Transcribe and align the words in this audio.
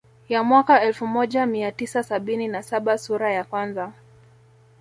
Ya 0.29 0.43
mwaka 0.43 0.81
elfu 0.81 1.07
moja 1.07 1.45
mia 1.45 1.71
tisa 1.71 2.03
sabini 2.03 2.47
na 2.47 2.63
saba 2.63 2.97
sura 2.97 3.33
ya 3.33 3.43
kwanza 3.43 3.93